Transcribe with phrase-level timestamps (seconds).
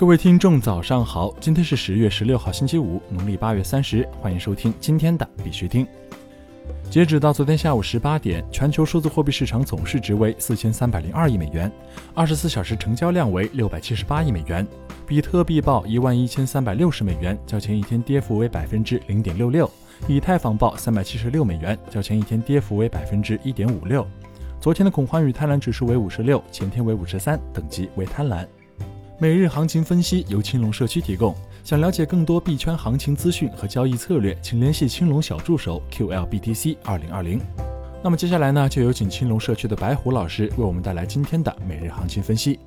[0.00, 1.30] 各位听众，早上好！
[1.40, 4.08] 今天是十月十六号，星期五，农历八月三十。
[4.18, 5.86] 欢迎收听今天的必须听。
[6.88, 11.70] 截止到昨天下午十八点，全球数字货币市场总市值为四千三百零二亿美元，
[12.14, 14.66] 二十四小时成交量为六百七十八亿美元。
[15.06, 19.66] 比特币报一万一千三百六十美元，较前一天跌幅为百分之零点六六；
[20.08, 24.06] 以太坊报三百七十六美元，较前一天跌幅为百分之一点五六。
[24.62, 28.46] 昨天的恐慌与贪婪指数为五十六，前天为五十三，等级为贪婪。
[29.22, 31.36] 每日行情分析由青龙社区提供。
[31.62, 37.38] 想了解更多币圈行情资讯和交易策略，请联系青龙小助手 QLBTC 二零二零。
[38.02, 42.58] 那么接下来呢，就有请青龙社区的白虎老师为我们带来今天的每日行情分析。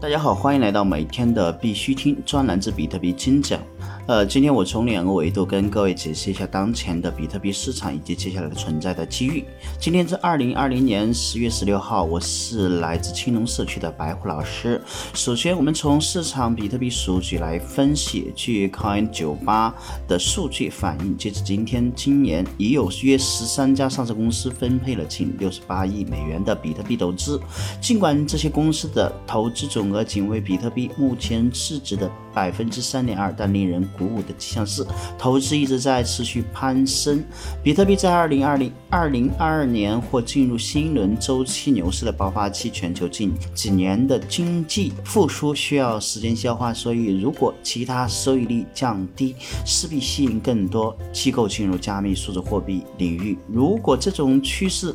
[0.00, 3.62] 大家好，欢迎来到每天的必须听专栏之比特币精讲。
[4.06, 9.42] 呃，今天我从两个维度跟各位解释一下当前的比特币市场以及接下来的存在的机遇。
[9.80, 14.78] 今天是二零二零年十月十六号，我是来自青龙社区的白虎老师。
[15.14, 18.30] 首先，我们从市场比特币数据来分析。
[18.36, 19.74] 据 Coin 九八
[20.06, 27.40] 的数据反映，截至今天，今年已有约十三家上市公司分配了近六十八亿美元的比特币投资。
[27.80, 34.86] 尽管这些公司的投资总额仅为比特币目前市值的百分之三点二，但令人鼓舞的迹象是，
[35.18, 37.24] 投资一直在持续攀升。
[37.62, 42.70] 比特币在二零二零二零二二年或进入新一轮周期牛市的爆发期。
[42.74, 53.38] 全球近几年的经济复苏需要时间消化，所以如果其他收益率降低，势必吸引更多机构进入加密数字货币领域。
[53.46, 54.92] 如果这种趋势，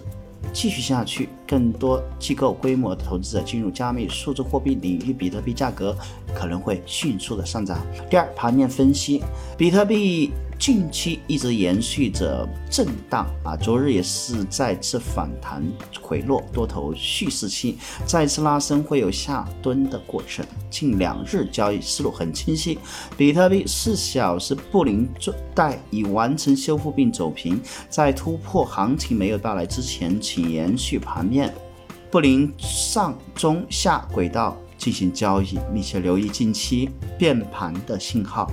[0.52, 5.96] 继续下去，更多机构规模的投资者进入加密数字货币领域，比特币价格
[6.36, 7.80] 可能会迅速的上涨。
[8.10, 9.24] 第二，盘面分析，
[9.58, 10.32] 比特币。
[10.60, 15.64] 近期一直延续着震荡啊，昨日也是再次反弹
[16.02, 20.46] 回落，多头蓄势期再次拉升，会有下蹲的过程。
[20.70, 22.78] 近两日交易思路很清晰，
[23.16, 25.08] 比特币四小时布林
[25.56, 31.54] 带已完成修复并走平，在突破行情没有到来之前，请延续盘面
[32.12, 38.50] 布林上中下轨道进行交易，密切留意近期变盘的信号。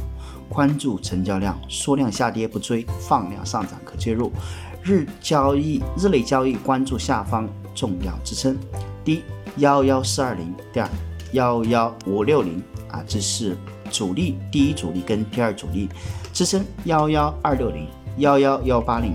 [0.48, 4.31] 关注成交量，缩量下跌不追，放量上涨可介入。
[4.82, 8.56] 日交易日内交易关注下方重要支撑，
[9.04, 9.22] 第一
[9.56, 10.88] 幺幺四二零，第二
[11.32, 13.56] 幺幺五六零啊，这是
[13.91, 15.88] 主力，第一主力跟第二主力
[16.32, 17.88] 支撑幺幺二六零
[18.19, 19.15] 幺幺幺八零，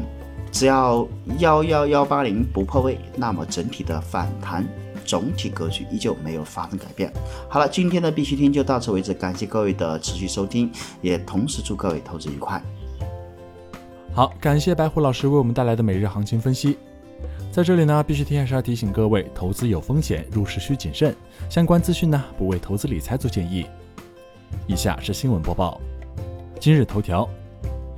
[0.51, 1.07] 只要
[1.39, 4.67] 幺幺幺八零不破位，那么整体的反弹。
[5.11, 7.11] 总体格局依旧没有发生改变。
[7.49, 12.63] 好了，今天的必须听就到此为止，感谢各位的持续收听，也同时祝各位投资愉快。
[14.13, 16.77] 好，感谢白虎老师为我们带来的每日行情分析。
[17.51, 21.13] 在这里呢，必须听还是要提醒各位，投资有风险，入市需谨慎。
[21.50, 23.66] 相关资讯呢，不为投资理财做建议。
[24.66, 25.81] 以下是新闻播报。
[26.57, 27.27] 今日头条：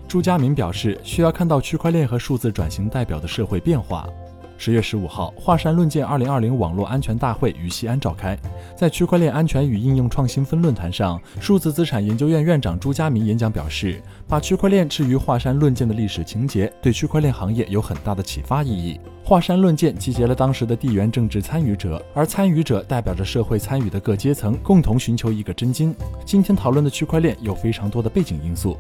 [0.08, 4.10] 朱家明表示，需要看到区块链和数字转型代表的社会变化。
[4.58, 8.38] 十月十五号，华山论剑二零二零网络安全大会于西安召开。
[8.78, 19.00] 在区块链安全与应用创新分论坛上，数字资产研究院院长朱家明演讲表示，把区块链置于华山论剑的历史情节，对区块链行业有很大的启发意义。
[19.26, 25.96] 华山论剑集结了当时的地缘政治参与者，而参与者代表着社会参与的各阶层，共同寻求一个真经。
[26.26, 28.78] 今天讨论的区块链有非常多的背景因素。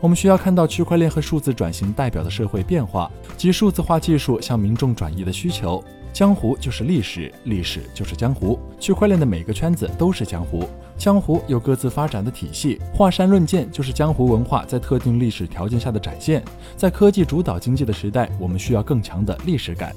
[0.00, 5.82] 我们需要看到区块链和数字转型代表的社会变化及数字化技术向民众转移的需求。
[6.12, 8.58] 江湖就是历史，历史就是江湖。
[8.80, 12.80] 区块链的每个圈子都是江湖，江湖有各自发展的体系。
[12.92, 16.42] 华山论剑就是江湖文化在特定历史条件下的展现。
[16.76, 19.94] 在科技主导经济的时代，我们需要更强的历史感。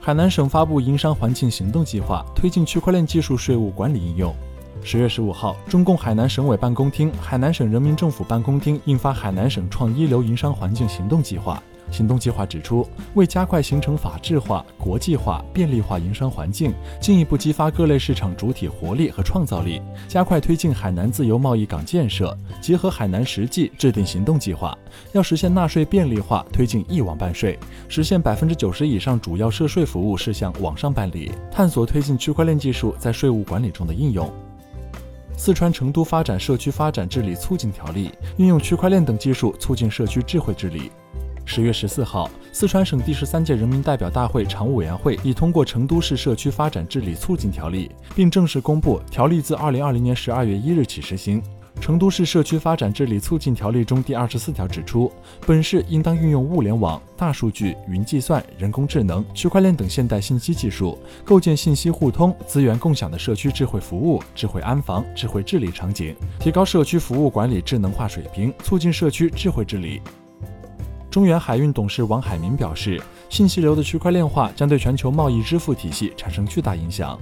[0.00, 4.34] 海南省发布营商环境行动计划，推进区块链技术税务管理应用。
[4.82, 11.62] 十月十五号，中共海南省委办公厅、海南省人民政府办公厅印发《海南省创一流营商环境行动计划》。
[11.90, 24.76] 行动计划指出，为加快形成法治化、国际化、便利化营商环境，进一步激发各类市场主体活力和创造力，加快推进海南自由贸易港建设，结合海南实际制定行动计划。
[25.12, 27.58] 要实现纳税便利化，推进一网办税，
[27.88, 34.30] 实现百分之九十以上主要涉税服务事项网上办理，探索推进区块链技术在税务管理中的应用。
[35.36, 40.92] 四川成都发展社区发展治理促进条例运用区块链等技术促进社区智慧治理。
[41.44, 51.42] 十月十四号，四川省第十三届人民代表大会常务委员会已通过《成都市社区发展治理促进条例》，并正式公布条例自二零二零年十二月一日起实行。
[51.80, 55.10] 成都市社区发展治理促进条例中第二十四条指出，
[55.46, 70.02] 本市应当运用物联网、大数据、云计算、人工智能、区块链等现代信息技术，构建信息互通、资源共享的社区智慧服务、智慧安防、智慧治理场景，提高社区服务管理智能化水平，促进社区智慧治理。
[71.10, 77.18] 中原海运董事王海明表示，信息流的区块链化将对全球贸易支付体系产生巨大影响。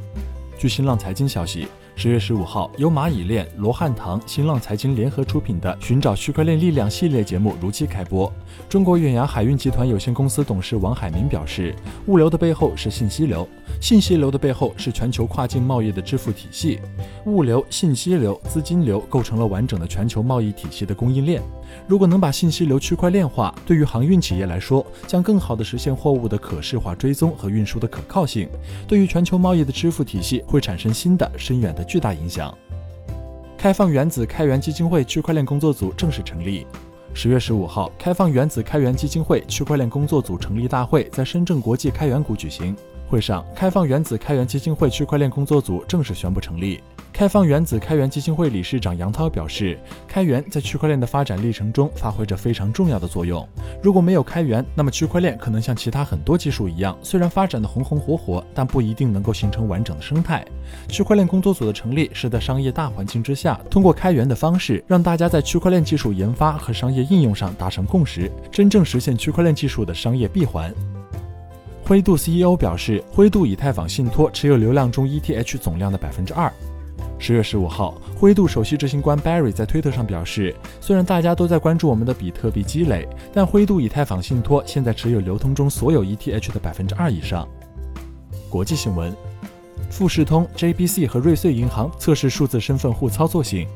[0.59, 1.67] 据新浪财经消息。
[2.01, 8.33] 十月十五号，由蚂蚁链、罗汉堂、新浪财经联合出品的《寻找区块链力量》系列节目如期开播。
[8.69, 11.75] 中国远洋海运集团有限公司董事王海明表示
[12.07, 13.49] ：“物流的背后是信息流，
[13.81, 16.79] 信息流的背后是全球跨境贸易的支付体系。
[17.27, 21.43] 物流、信息流、资金流构成了完整的全球贸易体系的供应链。
[21.89, 28.49] 如果能把信息流区块链化，对于航运企业来说，将更好地实现货物的可视化追踪和运输的可靠性。
[28.87, 32.57] 对于全球贸易的支付体系，会产生新的深远的。”巨大影响。
[33.57, 36.65] 开放原子开源基金会区块链工作组正式成立。
[37.15, 42.77] 十月十五号，开放原子开源基金会区块链工作组成立大会在深圳国际开源谷举行。
[43.09, 46.81] 会上，开放原子开源基金会区块链工作组正式宣布成立。
[47.19, 49.77] 开放原子开源基金会理事长杨涛表示，
[50.07, 53.45] 开源在区块链的发展历程中发挥着非常重要的作用。
[53.83, 60.47] 如果没有开源，那么区块链可能像其他很多技术一样，虽然发展的红红火火，但不一定能够形成完整的生态。
[60.89, 70.73] 区块链工作组的成立是在商业大环境之下，通过开源的方式，让大家在区块链技术研发和商业应用上达成共识，真正实现区块链技术的商业闭环。
[71.83, 76.49] 灰度 CEO 表示，灰度以太坊信托持有流量中 ETH 总量的百分之二。
[77.21, 87.47] 十月十五号，灰度首席执行官 Barry 在推特上表示，虽然大家都在关注我们的比特币积累，但灰度以太坊信托现在持有流通中所有 ETH 的百分之二以上。
[88.49, 89.13] 国际新闻：
[89.91, 93.67] 富士通、JBC 和瑞穗银行测试数字身份互操作性。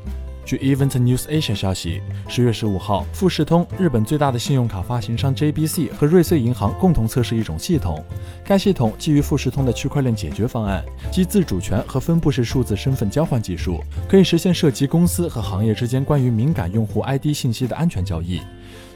[0.45, 8.03] 据 Event News Asia 消息，十月十五号，富士通、日本最大的信用卡发行商 JBC 和瑞穗银行共同测试一种系统。
[8.43, 18.41] 该系统基于富士通的区块链解决方案，即自主权和分布式数字身份交换技术，可以实现涉及公司和行业之间关于敏感用户 ID 信息的安全交易。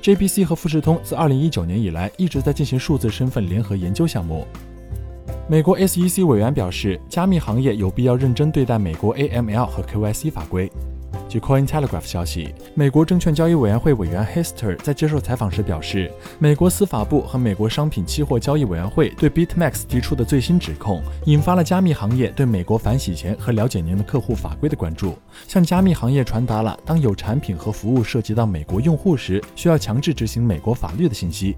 [0.02, 4.46] JBC 和富士通自二零一九年以来一直在进行数字身份联合研究项目。
[5.50, 10.70] 美国 SEC 委员表示，加密行业有必要认真对待美国 AML 和 KYC 法规。
[11.38, 25.16] 据 Cointelegraph 消息，美国证券交易委员会委员 Hester 在接受采访时表示，美国司法部和美国商品期货交易委员会对 BitMax 提出的最新指控，引发了加密行业对美国反洗钱和了解您的客户法规的关注，
[25.48, 31.56] 向加密行业传达了当有产品和服务涉及到美国用户时，需要强制执行美国法律的信息。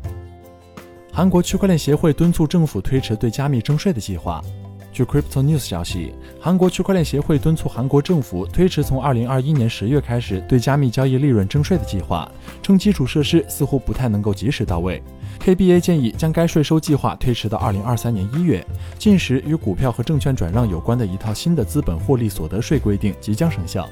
[1.13, 4.43] 韩国区块链协会敦促政府推迟对加密征税的计划。
[4.91, 12.29] 据 Crypto News 消息，韩国区块链协会敦促韩国政府推迟从2021年十月开始对加密交易利润征税的计划，
[12.61, 15.01] 称基础设施似乎不太能够及时到位。
[15.39, 18.65] KBA 建议将该税收计划推迟到2023年一月。
[18.97, 23.87] 届时，与股票和证券转让有关的一套新的资本获利所得税规定即将生效。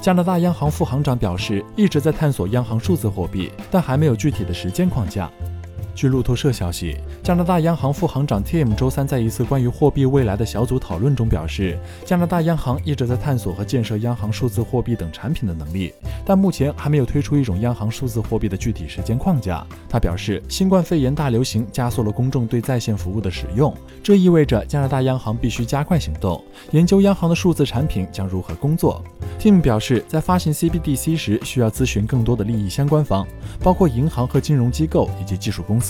[0.00, 5.30] 加拿大央行副行长表示，一直在探索央行数字货币，但还没有具体的时间框架。
[6.00, 15.92] 据路透社消息，加拿大央行副行长 Tim 周三在一次关于货币未来的小组讨论中表示，加拿大央行一直在探索和建设央行数字货币等产品的能力，
[16.24, 19.62] 但目前还没有推出一种央行数字货币的具体时间框架。
[19.90, 23.70] 他表示，新冠肺炎大流行加速了公众对在线服务的使用，
[24.02, 29.04] 这意味着加拿大央行必须加快行动，研究央行的数字产品将如何工作。
[29.38, 33.26] Tim 表示，在发行 CBDC 时，需要咨询更多的利益相关方，
[33.62, 35.89] 包括银行和金融机构以及技术公司